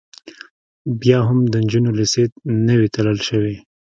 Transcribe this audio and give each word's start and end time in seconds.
بیا 1.01 1.19
هم 1.27 1.39
د 1.51 1.53
نجونو 1.63 1.89
لیسې 1.99 2.23
نه 2.67 2.73
وې 2.79 2.87
تړل 2.95 3.19
شوې 3.27 3.55